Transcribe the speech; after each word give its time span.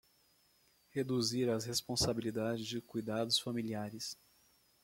Reduzir 0.89 1.47
as 1.51 1.63
responsabilidades 1.67 2.65
de 2.65 2.81
cuidados 2.81 3.37
familiares 3.39 4.17